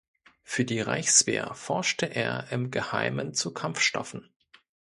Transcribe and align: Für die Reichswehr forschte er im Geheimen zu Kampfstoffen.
Für 0.41 0.65
die 0.65 0.81
Reichswehr 0.81 1.53
forschte 1.53 2.07
er 2.07 2.51
im 2.51 2.71
Geheimen 2.71 3.35
zu 3.35 3.53
Kampfstoffen. 3.53 4.31